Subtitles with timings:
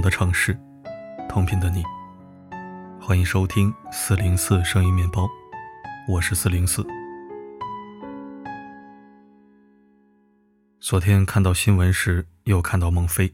[0.00, 0.58] 的城市，
[1.28, 1.82] 同频的你，
[3.00, 5.28] 欢迎收听四零四声音面包，
[6.08, 6.86] 我是四零四。
[10.80, 13.32] 昨天看到新闻时，又看到孟非，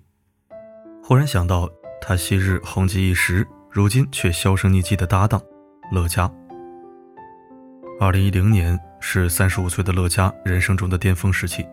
[1.02, 5.40] 忽然想到他昔日红极一时，如今却销声匿迹的搭档
[5.92, 6.30] 乐嘉。
[8.00, 11.64] 二零一零年是三十五岁的乐嘉人生中的巅峰时期。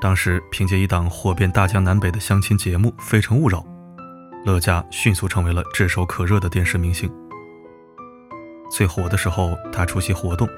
[0.00, 3.58] 当时凭借一档火遍大江南北的相亲节目《非诚勿扰》，
[4.44, 7.12] 乐嘉迅速成为了炙手可热的电视明星。
[8.70, 10.48] 最火的时候，他出席活动，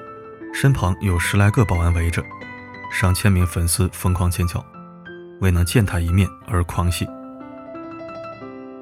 [0.53, 2.23] 身旁有十来个保安围着，
[2.91, 4.63] 上千名粉丝疯狂尖叫，
[5.41, 7.05] 为能见他一面而狂喜。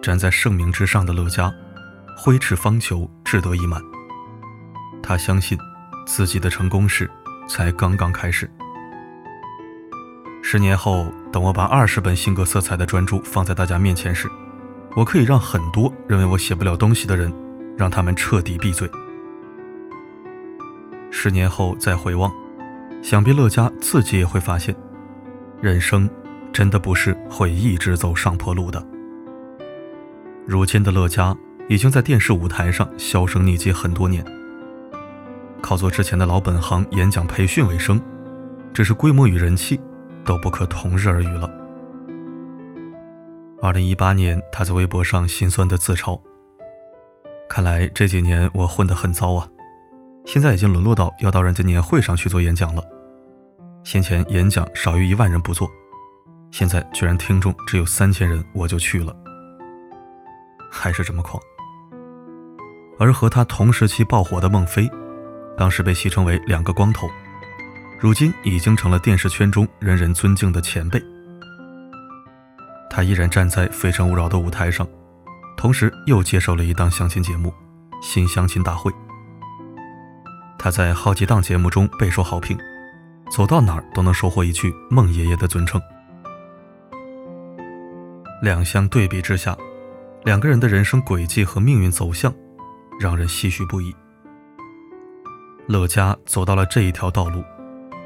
[0.02, 1.52] 站在盛名之上的乐嘉，
[2.18, 3.82] 挥斥方遒，志得意满。
[5.02, 5.58] 他相信，
[6.06, 7.10] 自己的成功史
[7.48, 8.50] 才刚刚开始。
[10.44, 14.30] 十年后，等我把二十本性格色彩的专著放在大家面前时，
[14.96, 17.32] 我可以让很多认为我写不了东西的人，
[17.78, 18.90] 让他们彻底闭嘴。
[21.10, 22.32] 十年后再回望，
[23.02, 24.76] 想必乐嘉自己也会发现，
[25.62, 26.10] 人生
[26.52, 28.86] 真的不是会一直走上坡路的。
[30.46, 31.36] 如今的乐嘉
[31.70, 34.26] 已经在电视舞台上销声匿迹很多年，
[35.62, 38.02] 靠做之前的老本行演讲培训为生，
[38.74, 39.80] 只是规模与人气。
[40.24, 41.50] 都不可同日而语了。
[43.64, 46.20] 二零一八年，他在微博上心酸的自嘲
[47.48, 49.48] ：“看来这几年我混得很糟啊，
[50.26, 52.84] 现在已经沦落到要到人家年会上去做演讲了。
[53.84, 55.70] 先前演讲少于一万人不做，
[56.50, 59.16] 现在居然听众只有三千人，我就去了，
[60.72, 61.40] 还是这么狂。”
[62.98, 64.90] 而和他同时期爆火的孟非，
[65.56, 67.08] 当时被戏称为“两个光头”。
[68.02, 71.00] 如今已经成了电视圈中人人尊敬的前辈。
[72.94, 74.86] 他依然站在《非诚勿扰》的舞台上，
[75.56, 77.50] 同时又接受了一档相亲节目
[78.04, 78.92] 《新相亲大会》。
[80.60, 82.58] 他在好几档节目中备受好评，
[83.32, 85.82] 走到哪儿都能收获一句“孟爷爷”的尊称。
[88.42, 89.58] 两相对比之下，
[90.26, 92.34] 两个人的人生轨迹和命运走向，
[93.00, 93.96] 让人唏嘘不已。
[95.68, 97.42] 乐嘉走到了这一条道路。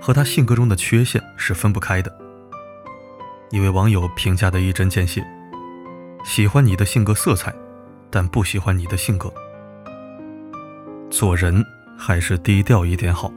[0.02, 2.25] 和他性格中的缺陷是分不开的。
[3.52, 5.26] 一位网友评价的一针见血：
[6.24, 7.54] 喜欢你的性格色彩，
[8.10, 9.32] 但不喜欢你的性格。
[11.10, 11.64] 做人
[11.98, 13.32] 还是低调一点好。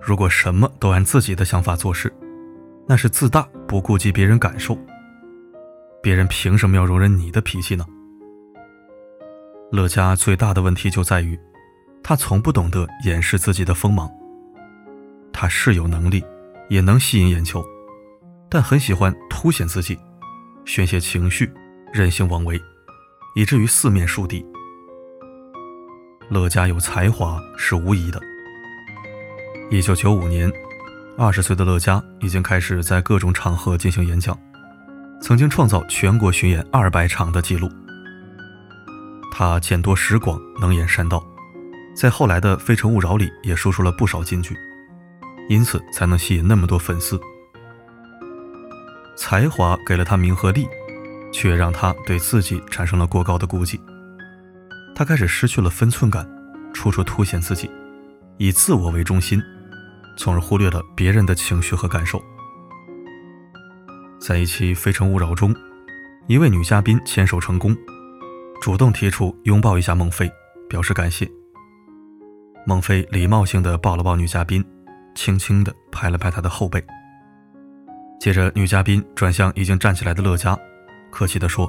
[0.00, 2.12] 如果什么都按自己的想法做事，
[2.86, 4.76] 那是自大，不顾及别人感受。
[6.02, 7.84] 别人凭什么要容忍你的脾气呢？
[9.70, 11.38] 乐嘉最大的问题就在于，
[12.02, 14.10] 他从不懂得掩饰自己的锋芒。
[15.32, 16.24] 他是有能力，
[16.68, 17.64] 也能吸引眼球，
[18.50, 19.96] 但很喜欢凸显自己，
[20.64, 21.50] 宣泄情绪，
[21.92, 22.60] 任性妄为，
[23.36, 24.44] 以至于四面树敌。
[26.28, 28.20] 乐嘉有才华是无疑的。
[29.70, 30.50] 一九九五年，
[31.16, 34.36] 二十岁的乐嘉已经开始在各种场合进行演讲，
[35.22, 37.70] 曾经创造全国巡演二百场的记录。
[39.32, 41.24] 他见多识广，能言善道，
[41.94, 44.56] 在后来的《非诚勿扰》里也说出了不少金句。
[45.48, 47.20] 因此才能吸引那么多粉丝。
[49.30, 50.66] 才华给了他名和利，
[51.32, 53.80] 却让他对自己产生了过高的估计。
[54.92, 56.28] 他开始失去了分寸感，
[56.74, 57.70] 处处凸显自己，
[58.38, 59.40] 以自我为中心，
[60.18, 62.20] 从而忽略了别人的情绪和感受。
[64.20, 65.54] 在一期《非诚勿扰》中，
[66.26, 67.76] 一位女嘉宾牵手成功，
[68.60, 70.28] 主动提出拥抱一下孟非，
[70.68, 71.30] 表示感谢。
[72.66, 74.64] 孟非礼貌性的抱了抱女嘉宾。
[75.14, 76.84] 轻轻的拍了拍她的后背，
[78.20, 80.54] 接着女嘉宾转向已经站起来的乐嘉，
[81.10, 81.66] 客气地说：“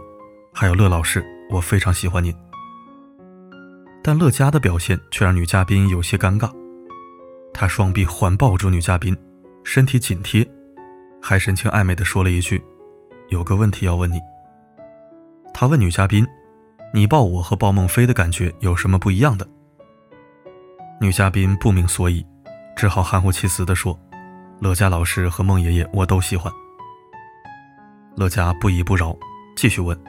[0.54, 2.36] 还有乐老师，我非常喜欢您。”
[4.03, 6.52] 但乐嘉的表现却让女嘉宾有些尴尬，
[7.53, 9.18] 他双臂环抱住女嘉宾，
[9.64, 10.46] 身体紧贴，
[11.22, 12.62] 还神情暧昧地说了一句
[13.32, 14.20] ：“有个问题要问你。”
[15.56, 16.28] 他问女嘉宾
[16.94, 19.47] ：“你抱我和抱孟非的感觉有什么不一样的？”
[21.00, 22.26] 女嘉宾不明所以。
[22.76, 23.97] 只好含糊其辞地说
[24.61, 26.53] ：“乐嘉老师和孟爷爷我都喜欢。”
[28.16, 29.17] 乐嘉不依不饶，
[29.55, 29.99] 继续问：“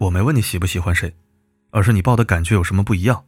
[0.00, 1.14] 我没问你喜不喜欢谁，
[1.70, 3.22] 而是你抱的感觉有什么不一样？”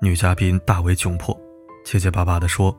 [0.00, 1.36] 女嘉宾大为窘迫，
[1.84, 2.74] 结结巴巴地说：“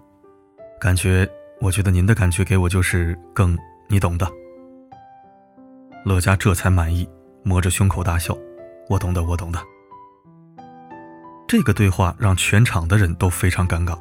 [0.80, 3.57] 感觉，我觉得您的感觉给我就是更，
[3.89, 4.31] 你懂的。”
[6.06, 7.06] 乐嘉这才满意，
[7.44, 8.33] 摸着胸口大笑
[8.88, 9.59] ：“我懂的，我懂的。”
[11.50, 14.00] 这个对话让全场的人都非常尴尬。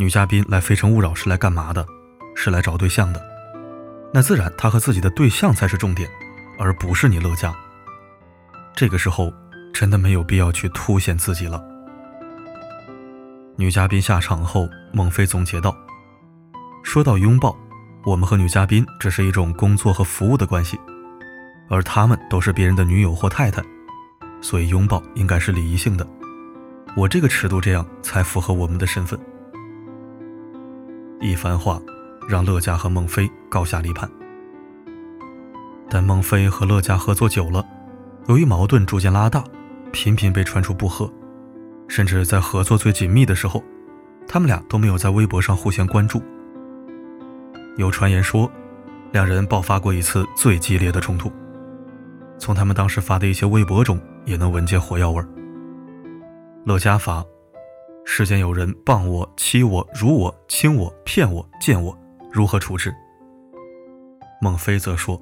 [0.00, 1.86] 女嘉宾来《非诚勿扰》是来干嘛的？
[2.34, 3.22] 是来找对象的。
[4.14, 6.08] 那自然他和自己的对象才是重点，
[6.58, 7.54] 而不是你乐嘉。
[8.74, 9.30] 这个时候
[9.74, 11.62] 真的没有必要去凸显自己了。
[13.56, 15.76] 女嘉宾下场后，孟非总结道
[16.82, 17.54] ：“说到拥抱，
[18.02, 20.80] 我们和女嘉宾只是一种工作和服务的关系，
[21.68, 23.62] 而他们都是别人的女友或太太，
[24.40, 26.08] 所以拥抱应该是礼仪性的。
[26.96, 29.20] 我这个尺度这样才符合我们的身份。”
[31.20, 31.78] 一番话，
[32.26, 34.10] 让乐嘉和孟非高下立判。
[35.88, 37.62] 但孟非和乐嘉合作久了，
[38.28, 39.44] 由于矛盾逐渐拉大，
[39.92, 41.12] 频频被传出不和，
[41.88, 43.62] 甚至在合作最紧密的时候，
[44.26, 46.22] 他们俩都没有在微博上互相关注。
[47.76, 48.50] 有传言说，
[49.12, 51.30] 两人爆发过一次最激烈的冲突。
[52.38, 55.22] 从他们当时发的一些微博中，也能闻见火药味。
[56.64, 57.22] 乐嘉发。
[58.04, 61.96] 世间有人谤我、欺我、辱我、轻我、骗我、贱我，
[62.32, 62.92] 如何处置？
[64.40, 65.20] 孟非则说：“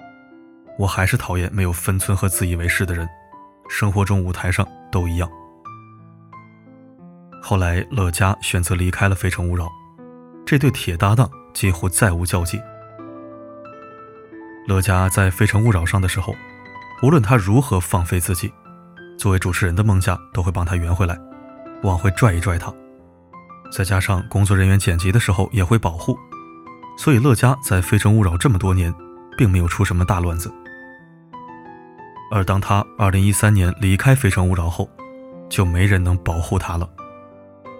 [0.78, 3.06] 我还是讨厌没有分寸和自以为是的人，
[3.68, 5.28] 生活中、舞台上都一样。”
[7.42, 9.64] 后来，乐嘉选择离开了《非诚勿扰》，
[10.46, 12.60] 这对铁搭档几乎再无交集。
[14.66, 16.34] 乐嘉在《非诚勿扰》上的时候，
[17.02, 18.52] 无论他如何放飞自己，
[19.18, 21.18] 作为主持人的孟佳都会帮他圆回来。
[21.82, 22.72] 往回拽一拽他，
[23.70, 26.18] 再加上工作人员剪辑的时候也会保护，
[26.96, 28.92] 所以乐嘉在《非诚勿扰》这么多年，
[29.36, 30.52] 并没有出什么大乱子。
[32.30, 34.88] 而当他2013年离开《非诚勿扰》后，
[35.48, 36.88] 就没人能保护他了，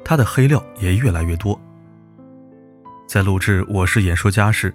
[0.05, 1.61] 他的黑料也越来越多。
[3.07, 4.75] 在录制《我是演说家》时，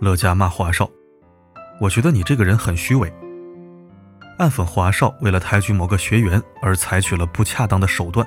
[0.00, 0.88] 乐嘉骂华少
[1.80, 3.12] ：“我觉得你这个人很虚伪。”
[4.38, 8.24] 暗讽华少为了抬举某个学员而采取了不恰当的手段。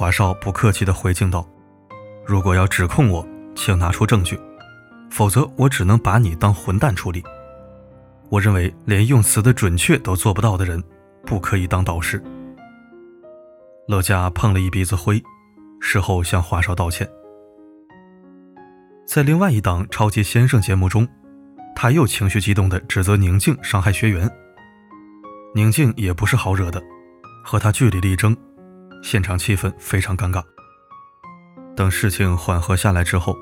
[0.00, 1.46] 华少不客气地回敬道
[2.24, 3.22] ：“如果要指控我，
[3.54, 4.40] 请拿出证据，
[5.10, 7.22] 否则我只能把你当混蛋处理。
[8.30, 10.82] 我认为连用词的准确都做不到的人，
[11.26, 12.18] 不可以当导师。”
[13.88, 15.22] 乐嘉碰了一鼻子灰，
[15.82, 17.06] 事后向华少道歉。
[19.06, 21.06] 在另外一档《超级先生》节目中，
[21.76, 24.30] 他又情绪激动地指责宁静伤害学员。
[25.54, 26.82] 宁静也不是好惹的，
[27.44, 28.34] 和他据理力争。
[29.02, 30.42] 现场气氛非常尴尬。
[31.76, 33.36] 等事情缓和下来之后，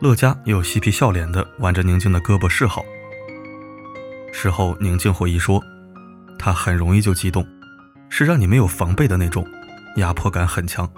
[0.00, 2.82] 乐嘉又嬉皮笑脸地挽着宁静的胳膊示好。
[4.32, 5.62] 事后，宁静回忆说
[6.38, 7.46] ：“他很容易就激动，
[8.08, 9.46] 是让你没有防备的那种，
[9.96, 10.90] 压迫感很强。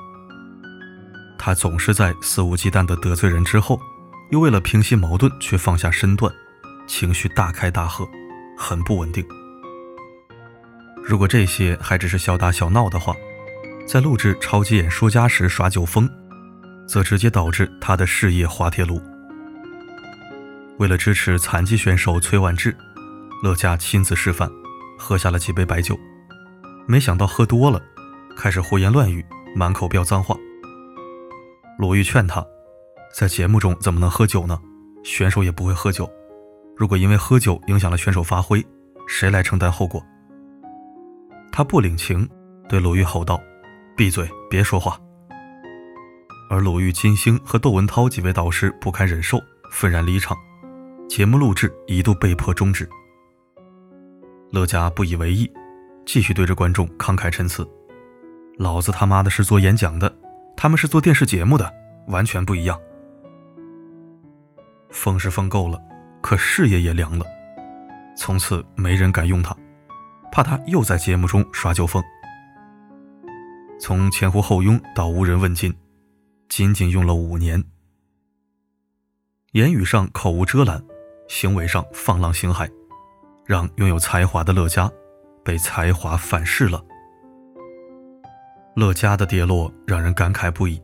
[1.39, 3.81] 他总是在肆无忌惮地得罪人之后，
[4.31, 6.33] 又为了平息矛盾却放下身段，
[6.87, 8.09] 情绪大开大合，
[8.57, 9.27] 很不稳定。
[11.05, 13.15] 如果这些还只是小打小闹的话，”
[13.87, 16.11] 在录制《超级演说家》时耍酒疯，
[16.89, 19.01] 则直接导致他的事业滑铁卢。
[20.79, 22.77] 为了支持残疾选手崔万志，
[23.45, 24.51] 乐嘉亲自示范，
[24.99, 25.97] 喝下了几杯白酒，
[26.89, 27.81] 没想到喝多了，
[28.37, 29.25] 开始胡言乱语，
[29.55, 30.37] 满口飙脏话。
[31.79, 32.45] 鲁豫劝他，
[33.15, 34.59] 在节目中怎么能喝酒呢？
[35.05, 36.11] 选手也不会喝酒，
[36.77, 38.67] 如果因为喝酒影响了选手发挥，
[39.07, 40.05] 谁来承担后果？
[41.53, 42.29] 他不领情，
[42.69, 43.41] 对鲁豫吼道。
[43.97, 45.01] 闭嘴，别说话。
[46.51, 50.37] 而鲁豫、金星和窦文涛几位导师不堪忍受，愤然离场，
[51.09, 52.87] 节目录制一度被迫终止。
[54.51, 55.51] 乐嘉不以为意，
[56.05, 57.67] 继续对着观众慷慨陈词
[58.61, 60.15] ：“老子他妈的是做演讲的，
[60.59, 61.73] 他们是做电视节目的，
[62.09, 62.79] 完全不一样。”
[64.93, 65.81] 疯是疯够了，
[66.21, 67.25] 可事业也凉了，
[68.15, 69.57] 从此没人敢用他，
[70.31, 72.05] 怕他又在节目中耍酒疯。
[73.79, 75.75] 从前呼后拥到无人问津，
[76.49, 77.63] 仅仅用了五年。
[79.53, 80.83] 言语上口无遮拦，
[81.29, 82.71] 行为上放浪形骸，
[83.45, 84.91] 让拥有才华的乐嘉
[85.45, 86.83] 被才华反噬了。
[88.75, 90.83] 乐嘉的跌落让人感慨不已。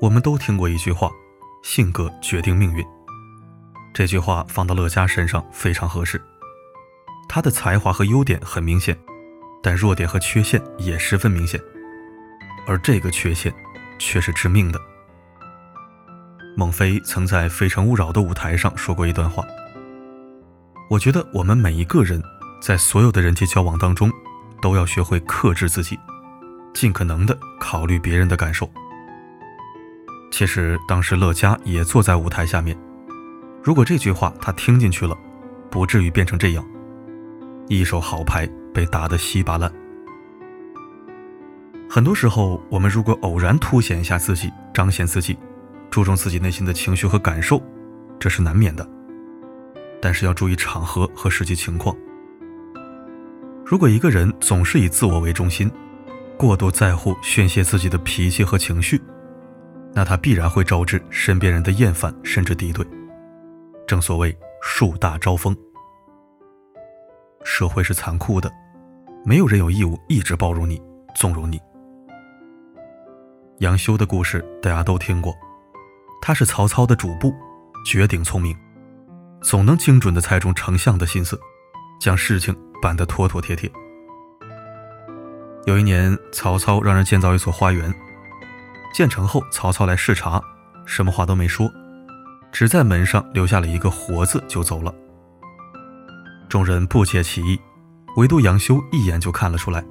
[0.00, 1.10] 我们都听过一句话
[1.62, 2.84] ：“性格决定命运。”
[3.94, 6.20] 这句话放到乐嘉身上非常合适。
[7.28, 8.96] 他的才华和优点很明显，
[9.62, 11.60] 但弱点和缺陷也十分明显。
[12.66, 13.52] 而这个缺陷，
[13.98, 14.80] 却是致命的。
[16.56, 19.44] 孟非曾在《非诚勿扰》的舞台上说过一段话
[20.88, 22.22] ：“我觉得我们每一个人，
[22.60, 24.10] 在所有的人际交往当中，
[24.62, 25.98] 都要学会克制自己，
[26.72, 28.70] 尽可能的考虑别人的感受。”
[30.30, 32.76] 其实当时乐嘉也坐在舞台下面，
[33.62, 35.16] 如果这句话他听进去了，
[35.70, 36.64] 不至于变成这样，
[37.68, 39.72] 一手好牌被打得稀巴烂。
[41.94, 45.38] 很多时候，我们如果偶然凸显一下自己，彰显自己，
[45.92, 47.62] 注重自己内心的情绪和感受，
[48.18, 48.84] 这是难免的。
[50.02, 51.96] 但是要注意场合和实际情况。
[53.64, 55.70] 如果一个人总是以自我为中心，
[56.36, 59.00] 过度在乎宣泄自己的脾气和情绪，
[59.92, 62.84] 那他必然会招致身边人的厌烦甚至敌对。
[63.86, 65.56] 正所谓树大招风，
[67.44, 68.50] 社会是残酷的，
[69.24, 70.82] 没有人有义务一直包容你、
[71.14, 71.60] 纵容你。
[73.58, 75.34] 杨修的故事大家都听过，
[76.20, 77.34] 他是曹操的主簿，
[77.86, 78.56] 绝顶聪明，
[79.42, 81.38] 总能精准地猜中丞相的心思，
[82.00, 82.54] 将事情。
[82.82, 83.70] 办得妥妥帖帖。
[85.64, 87.90] 有一年，曹操让人建造一所花园，
[88.92, 90.38] 建成后，曹操来视察，
[90.84, 91.72] 什么话都没说，
[92.52, 94.94] 只在门上留下了一个“活”字就走了。
[96.46, 97.58] 众人不解其意，
[98.18, 99.82] 唯独杨修一眼就看了出来，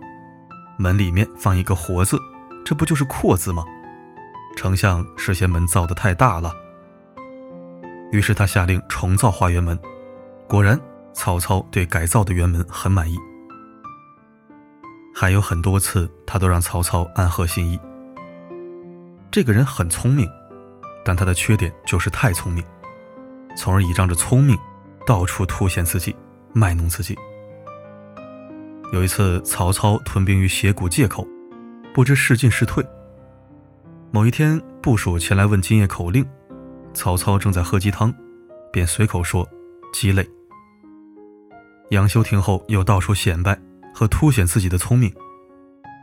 [0.78, 2.16] 门里面放一个“活”字，
[2.66, 3.64] 这不就是“阔”字吗？
[4.56, 6.54] 丞相是嫌门造的太大了。
[8.12, 9.78] 于是他下令重造花园门，
[10.48, 10.80] 果然。
[11.16, 13.16] 曹操对改造的辕门很满意，
[15.14, 17.80] 还有很多次他都让曹操暗合心意。
[19.30, 20.28] 这个人很聪明，
[21.06, 22.64] 但他的缺点就是太聪明，
[23.56, 24.58] 从而倚仗着聪明，
[25.06, 26.16] 到处凸显自己，
[26.52, 27.16] 卖弄自己。
[28.92, 31.28] 有一次，曹操屯兵于斜谷界口，
[31.94, 32.84] 不知是进是退。
[34.12, 36.26] 某一天，部属前来问今夜口令，
[36.94, 38.14] 曹操正在喝鸡汤，
[38.72, 39.48] 便随口说
[39.94, 40.28] ：“鸡肋。”
[41.92, 43.58] 杨修听后又到处显摆
[43.94, 45.14] 和凸显自己的聪明，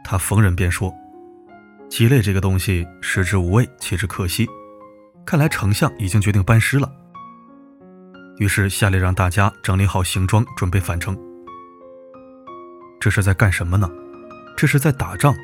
[0.04, 0.94] 他逢人便说
[1.90, 4.49] ：“鸡肋这个东西食之无味，弃之可惜。
[5.26, 6.90] 看来丞相已经决定班师了。”
[8.38, 11.18] 于是下令让大家整理好行装，准备返程。
[13.00, 13.90] 这是在干什么呢？
[14.56, 15.35] 这是在打仗。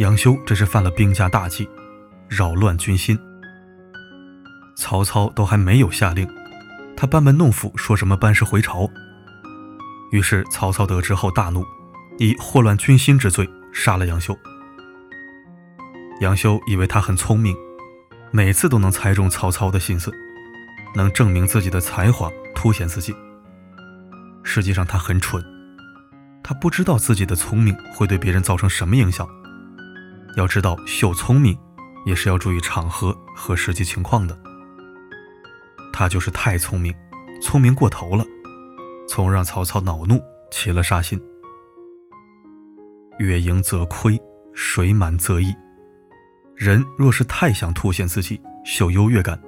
[0.00, 1.68] 杨修这是犯了兵家大忌，
[2.28, 3.16] 扰乱军心。
[4.76, 6.28] 曹操都还没有下令，
[6.96, 8.90] 他班门弄斧，说什么班师回朝。
[10.10, 11.64] 于是曹操得知后大怒，
[12.18, 14.36] 以祸乱军心之罪杀了杨修。
[16.20, 17.56] 杨修以为他很聪明，
[18.32, 20.12] 每次都能猜中曹操的心思，
[20.96, 23.14] 能证明自己的才华，凸显自己。
[24.42, 25.40] 实际上他很蠢，
[26.42, 29.24] 他不知道自己的聪明会对别人造成什么影响。
[30.36, 31.58] 要知道秀聪明，
[32.04, 34.38] 也是要注意场合和实际情况的。
[35.92, 36.92] 他就是太聪明，
[37.40, 38.24] 聪明过头了。
[39.06, 41.20] 从而让曹操恼怒，起了杀心。
[43.18, 44.20] 月盈则亏，
[44.54, 45.54] 水满则溢。
[46.56, 49.40] 人若是太想凸显自己，秀优越感，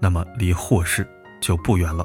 [0.00, 1.08] 那么离祸事
[1.40, 2.04] 就不远了。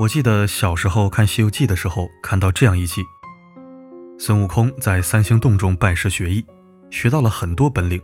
[0.00, 3.02] 我记得小时候看《西游记》的时候，看到这样一集：
[4.18, 6.44] 孙悟空在三星洞中拜师学艺，
[6.90, 8.00] 学到了很多本领，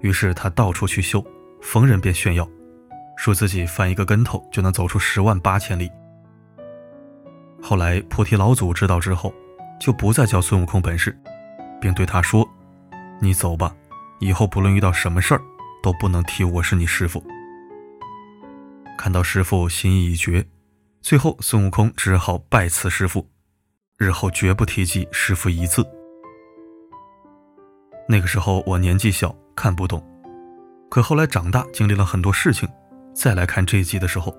[0.00, 1.24] 于是他到处去秀，
[1.60, 2.48] 逢人便炫耀。
[3.16, 5.90] 说自己翻一个跟头就能走出十万八千里。
[7.60, 9.34] 后来菩提老祖知道之后，
[9.80, 11.18] 就不再教孙悟空本事，
[11.80, 12.48] 并对他说
[13.20, 13.74] ：“你走吧，
[14.20, 15.40] 以后不论遇到什么事儿，
[15.82, 17.24] 都不能提我是你师傅。”
[18.96, 20.46] 看到师傅心意已决，
[21.00, 23.26] 最后孙悟空只好拜辞师傅，
[23.98, 25.82] 日后绝不提及师傅一字。
[28.06, 30.04] 那个时候我年纪小，看不懂，
[30.90, 32.68] 可后来长大，经历了很多事情。
[33.14, 34.36] 再来看这一集的时候，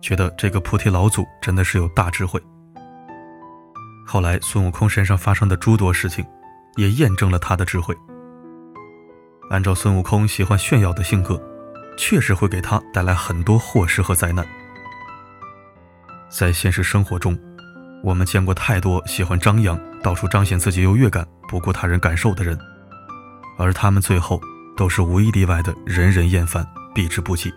[0.00, 2.42] 觉得这个菩提老祖真的是有大智慧。
[4.06, 6.24] 后来孙悟空身上发生的诸多事情，
[6.76, 7.94] 也验证了他的智慧。
[9.50, 11.38] 按照孙悟空喜欢炫耀的性格，
[11.98, 14.46] 确实会给他带来很多祸事和灾难。
[16.30, 17.38] 在现实生活中，
[18.02, 22.58] 我们见过太多喜欢张扬、到处彰显自己优越感、不顾他人感受的人，
[23.58, 24.40] 而他们最后
[24.76, 27.52] 都是无一例外的人人厌烦、避之不及。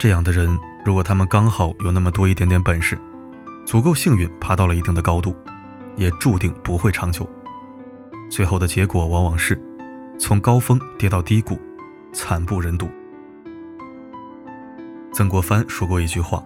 [0.00, 2.98] 这样的人，如果他们刚好有那么多一点点本事，
[3.66, 5.36] 足够幸运爬到了一定的高度，
[5.96, 7.28] 也注定不会长久。
[8.30, 9.60] 最后的结果往往是
[10.18, 11.60] 从高峰跌到低谷，
[12.12, 12.88] 惨不忍睹。
[15.12, 16.42] 曾国藩说过一句话：“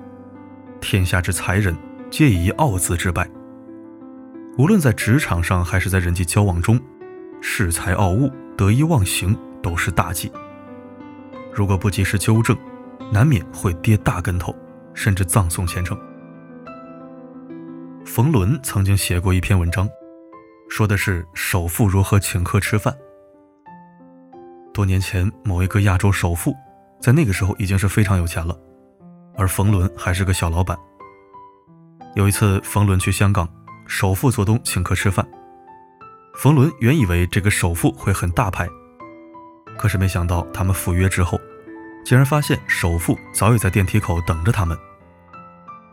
[0.81, 1.75] 天下之才人，
[2.11, 3.29] 皆以傲字之败。”
[4.59, 6.81] 无论在职场上还是在人际交往中，
[7.41, 10.33] 恃才傲物、得意忘形都是大忌。
[11.55, 12.57] 如果不及时纠正，
[13.13, 14.55] 难免会跌大跟头，
[14.95, 15.97] 甚至葬送前程。
[18.05, 19.89] 冯仑曾经写过一篇文章，
[20.69, 22.93] 说的是首富如何请客吃饭。
[24.75, 26.53] 多年前，某一个亚洲首富，
[27.01, 28.59] 在那个时候已经是非常有钱了，
[29.37, 30.77] 而冯仑还是个小老板。
[32.19, 33.49] 有一次，冯仑去香港，
[33.87, 35.25] 首富做东请客吃饭。
[36.35, 38.69] 冯仑原以为这个首富会很大牌，
[39.79, 41.41] 可是没想到他们赴约之后。
[42.05, 44.77] 竟然发现首富早已在电梯口等着他们。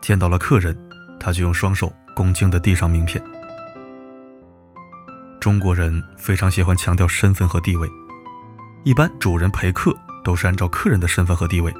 [0.00, 0.76] 见到了客人，
[1.20, 3.22] 他就用双手恭敬地递上名片。
[5.38, 7.88] 中国人非常喜欢强调身份和地位，
[8.82, 11.72] 一般主人陪客都是按照客人的身份和地位，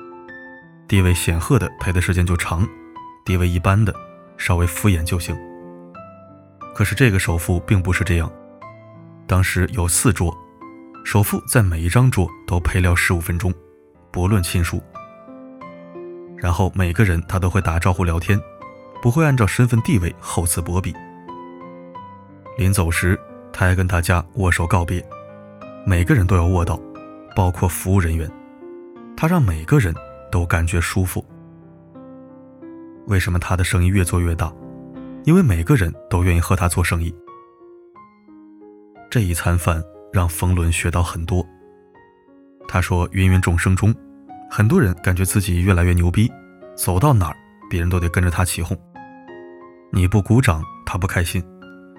[0.87, 2.65] 地位显赫的陪的时间就长，
[3.25, 3.93] 地位一般的
[4.37, 5.37] 稍微敷衍就行。
[6.75, 8.31] 可是这个首富并不是这样，
[9.27, 10.37] 当时有四桌，
[11.05, 13.53] 首富在每一张桌都陪聊十五分钟，
[14.11, 14.83] 不论亲疏。
[16.37, 18.41] 然后每个人他都会打招呼聊天，
[19.01, 20.95] 不会按照身份地位厚此薄彼。
[22.59, 23.19] 临走时。
[23.59, 25.03] 他还跟大家握手告别，
[25.87, 26.79] 每个人都要握到，
[27.35, 28.31] 包括服务人员。
[29.17, 29.95] 他让每个人
[30.31, 31.25] 都感觉舒服。
[33.07, 34.53] 为什么他的生意越做越大？
[35.25, 37.15] 因为每个人都愿意和他做生意。
[39.11, 39.83] 这一餐饭
[40.13, 41.47] 让冯仑学到很多。
[42.69, 43.95] 他说：“芸芸众生中，
[44.51, 46.31] 很多人感觉自己越来越牛逼，
[46.77, 47.37] 走到哪儿
[47.71, 48.77] 别人都得跟着他起哄。
[49.93, 51.43] 你不鼓掌，他不开心。”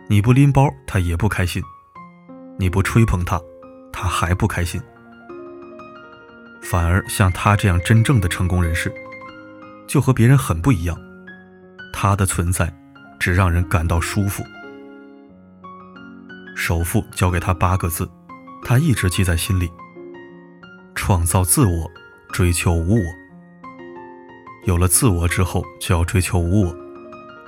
[0.10, 1.62] 你不拎包，他也不开心；
[2.58, 3.42] 你不吹捧他，
[3.92, 4.82] 他还不开心。
[6.62, 8.90] 反而像他这样真正的成功人士，
[9.88, 10.98] 就和别人很不一样。
[11.94, 12.72] 他的存在
[13.20, 14.44] 只让人感到舒服。
[16.56, 18.10] 首富教给他八个字，
[18.64, 19.72] 他一直记在心里：
[20.94, 21.90] 创造自我，
[22.32, 23.04] 追求无我。
[24.66, 26.76] 有了自我之后，就要追求无我，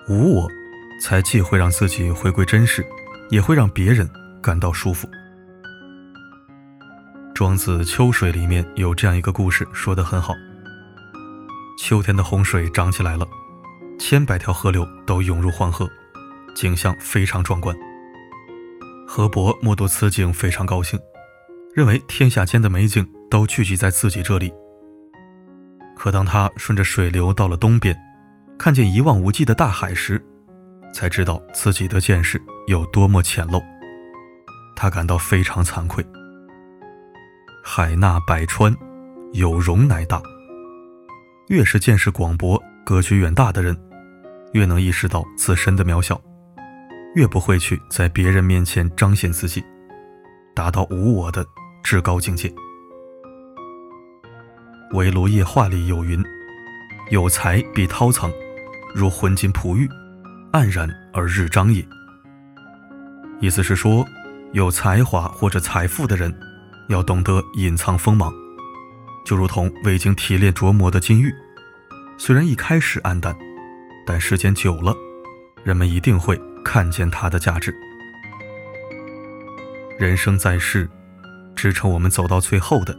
[0.08, 0.50] 无我。
[1.01, 2.86] 才既会让自己回归真实，
[3.29, 4.10] 也会让别人
[4.41, 5.10] 感到舒服。
[7.34, 10.34] 庄子《秋水》里面有这样一个故事，说的很好。
[11.81, 13.25] 秋天的洪水涨起来了，
[13.98, 15.89] 千百条河流都涌入黄河，
[16.53, 17.74] 景象非常壮观。
[19.08, 20.99] 河伯目睹此景非常高兴，
[21.73, 24.54] 认为天下间的美景都聚集在自己这里。
[25.95, 27.97] 可当他顺着水流到了东边，
[28.58, 30.21] 看见一望无际的大海时，
[30.93, 33.63] 才知道自己的见识有多么浅陋，
[34.75, 36.06] 他感到非常惭愧。
[37.63, 38.75] 海纳百川，
[39.32, 40.21] 有容乃大。
[41.49, 43.75] 越是见识广博、格局远大的人，
[44.53, 46.21] 越能意识到自身的渺小，
[47.15, 49.63] 越不会去在别人面前彰显自己，
[50.55, 51.43] 达到无我的
[51.83, 52.49] 至高境界。
[54.91, 56.23] 《围炉夜话》里有云
[57.09, 58.31] ：“有才必韬藏，
[58.93, 59.89] 如浑金璞玉。”
[60.53, 61.83] 黯然而日张也。
[63.39, 64.05] 意思是说，
[64.51, 66.31] 有才华或者财富的人，
[66.89, 68.31] 要懂得隐藏锋芒，
[69.30, 71.32] 就如同未经提炼琢磨的金玉，
[72.18, 73.38] 虽然一开始暗淡，
[74.04, 74.92] 但时间久了，
[75.63, 77.72] 人们一定会看见它的价值。
[80.00, 80.89] 人生在世，
[81.56, 82.98] 支撑我们走到最后的，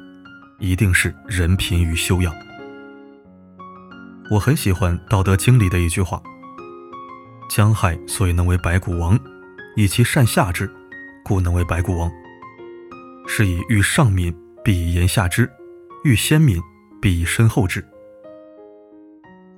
[0.61, 2.33] 一定是人品与修养。
[4.31, 6.23] 我很喜欢《道德经》里的一句话。
[7.51, 9.19] 江海所以能为白谷王，
[9.75, 10.73] 以其善下之，
[11.25, 12.09] 故能为白谷王。
[13.27, 15.45] 是以欲上敏，必以言下之；
[16.03, 16.59] 欲先民，
[17.01, 17.87] 必以身后之。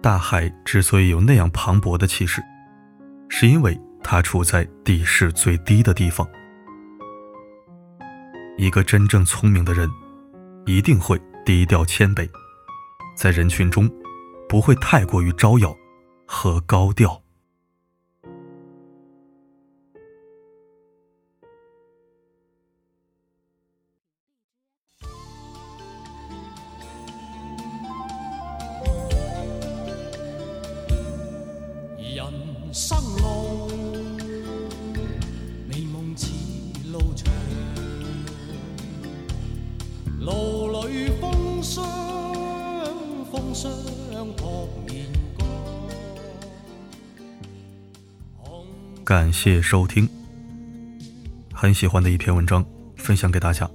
[0.01, 2.43] 大海之所以有那样磅礴的气势，
[3.29, 6.29] 是因为它处在地势最低的地方。
[8.59, 9.89] 一个真正聪明的人，
[10.67, 12.29] 一定会低调谦卑，
[13.17, 13.89] 在人群中
[14.49, 15.73] 不会太过于招摇
[16.27, 17.23] 和高调。
[49.13, 50.09] 感谢收听，
[51.53, 52.65] 很喜欢的一篇文章，
[52.97, 53.71] 分享给大家，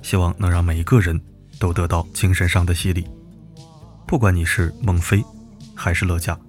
[0.00, 1.20] 希望能让每一个人
[1.58, 3.06] 都得到精神上的洗礼，
[4.06, 5.22] 不管你是孟非
[5.74, 6.40] 还是乐嘉。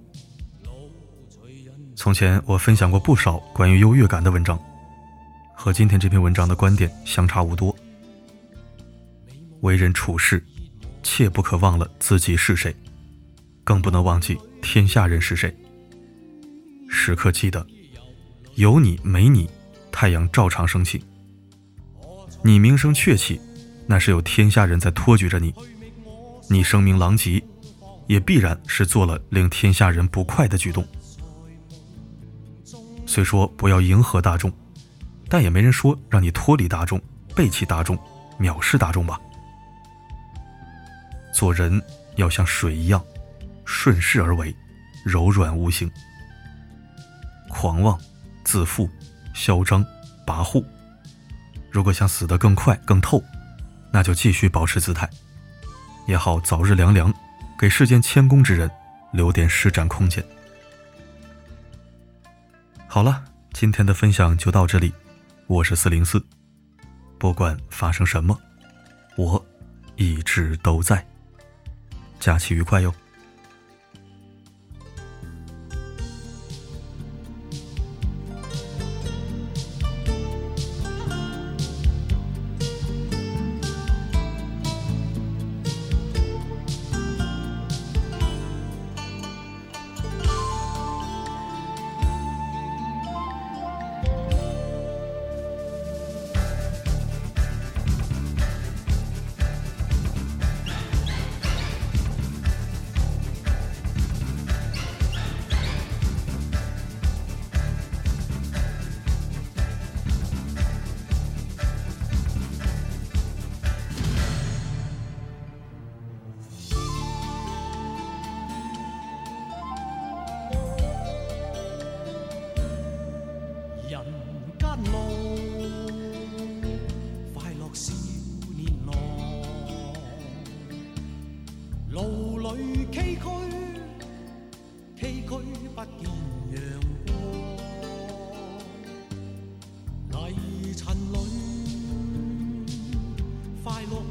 [1.94, 4.58] 从前我分享过不少关于优越感的文章，
[5.54, 7.76] 和今天这篇文章的观点相差无多。
[9.60, 10.42] 为人处事，
[11.02, 12.74] 切不可忘了自己是谁，
[13.64, 15.54] 更不能忘记天下人是谁。
[16.88, 17.66] 时刻记得，
[18.58, 19.48] 有你没你，
[19.92, 21.00] 太阳照常升起。
[22.42, 23.40] 你名声鹊起，
[23.86, 25.52] 那是有天下人在托举着你；
[26.50, 27.40] 你声名狼藉，
[28.08, 30.84] 也必然是做了令天下人不快的举动。
[33.06, 34.52] 虽说不要迎合大众，
[35.28, 37.00] 但也没人说让你脱离大众、
[37.36, 37.96] 背弃大众、
[38.40, 39.20] 藐视大众吧。
[41.32, 41.80] 做人
[42.16, 43.00] 要像水一样，
[43.64, 44.52] 顺势而为，
[45.04, 45.88] 柔软无形。
[47.48, 47.96] 狂妄、
[48.48, 48.88] 自负、
[49.34, 49.84] 嚣张、
[50.26, 50.64] 跋扈，
[51.70, 53.22] 如果想死得更快更透，
[53.92, 55.06] 那就继续保持姿态，
[56.06, 57.12] 也好早日凉凉，
[57.58, 58.70] 给世间谦恭之人
[59.12, 60.24] 留点施展空间。
[62.86, 64.94] 好了，今天的分享就到这里，
[65.46, 66.24] 我是四零四，
[67.18, 68.40] 不管发生什么，
[69.18, 69.44] 我
[69.96, 71.06] 一直都在。
[72.18, 72.94] 假期愉快哟！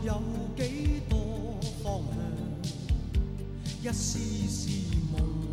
[0.07, 0.13] 有
[0.55, 2.01] 几多方
[3.83, 3.91] 向？
[3.91, 4.17] 一丝
[4.47, 4.69] 丝
[5.11, 5.46] 梦。